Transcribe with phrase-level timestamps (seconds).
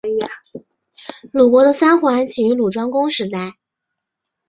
[1.31, 3.53] 鲁国的三桓起于鲁庄公时代。